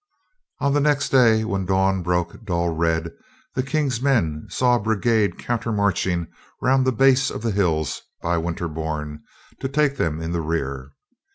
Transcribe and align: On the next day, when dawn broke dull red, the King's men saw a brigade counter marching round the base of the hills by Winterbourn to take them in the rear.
On 0.57 0.73
the 0.73 0.79
next 0.79 1.09
day, 1.09 1.43
when 1.43 1.67
dawn 1.67 2.01
broke 2.01 2.43
dull 2.43 2.69
red, 2.69 3.11
the 3.53 3.61
King's 3.61 4.01
men 4.01 4.47
saw 4.49 4.73
a 4.73 4.79
brigade 4.79 5.37
counter 5.37 5.71
marching 5.71 6.25
round 6.59 6.87
the 6.87 6.91
base 6.91 7.29
of 7.29 7.43
the 7.43 7.51
hills 7.51 8.01
by 8.19 8.39
Winterbourn 8.39 9.21
to 9.59 9.69
take 9.69 9.97
them 9.97 10.19
in 10.19 10.31
the 10.31 10.41
rear. 10.41 10.93